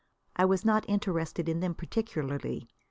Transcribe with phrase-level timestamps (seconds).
[0.35, 2.67] I was not interested in them particularly.